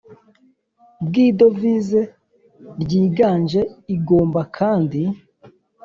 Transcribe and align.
Bw 1.05 1.13
idovize 1.27 2.01
ryiganje 2.81 3.61
igomba 3.95 4.41
kandi 4.57 5.01